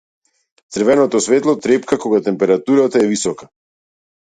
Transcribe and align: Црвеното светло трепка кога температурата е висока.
Црвеното 0.77 1.21
светло 1.25 1.55
трепка 1.67 2.01
кога 2.07 2.23
температурата 2.31 3.05
е 3.05 3.13
висока. 3.15 3.53